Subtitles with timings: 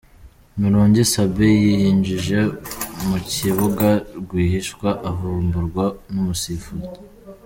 [0.59, 2.39] Murungi Sabin yiyinjije
[3.07, 3.87] mu kibuga
[4.19, 6.93] rwihishwa avumburwa numusifuzi.